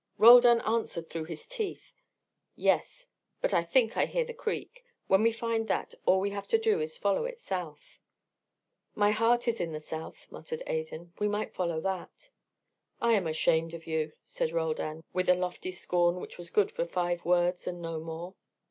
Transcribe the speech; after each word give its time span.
Roldan 0.17 0.61
answered 0.61 1.07
through 1.11 1.25
his 1.25 1.45
teeth: 1.47 1.93
"Yes, 2.55 3.09
but 3.39 3.53
I 3.53 3.63
think 3.63 3.95
I 3.95 4.07
hear 4.07 4.25
the 4.25 4.33
creek. 4.33 4.83
When 5.05 5.21
we 5.21 5.31
find 5.31 5.67
that, 5.67 5.93
all 6.07 6.19
we 6.19 6.31
have 6.31 6.47
to 6.47 6.57
do 6.57 6.79
is 6.79 6.95
to 6.95 7.01
follow 7.01 7.25
it 7.25 7.39
south." 7.39 7.99
"My 8.95 9.11
heart 9.11 9.47
is 9.47 9.61
in 9.61 9.73
the 9.73 9.79
South," 9.79 10.25
muttered 10.31 10.63
Adan. 10.65 11.13
"We 11.19 11.27
might 11.27 11.53
follow 11.53 11.79
that." 11.81 12.31
"I 12.99 13.11
am 13.13 13.27
ashamed 13.27 13.75
of 13.75 13.85
you," 13.85 14.13
said 14.23 14.51
Roldan, 14.51 15.03
with 15.13 15.29
a 15.29 15.35
lofty 15.35 15.69
scorn 15.69 16.15
which 16.19 16.35
was 16.39 16.49
good 16.49 16.71
for 16.71 16.83
five 16.87 17.23
words 17.23 17.67
and 17.67 17.79
no 17.79 17.99
more. 17.99 18.33